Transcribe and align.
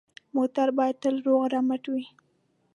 موټر 0.35 0.67
باید 0.77 0.95
تل 1.03 1.15
روغ 1.25 1.41
رمټ 1.53 1.83
وي. 1.93 2.05